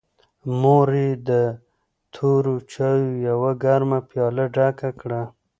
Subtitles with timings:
[0.61, 1.29] مور یې د
[2.13, 5.21] تورو چایو یوه ګرمه پیاله ډکه کړه.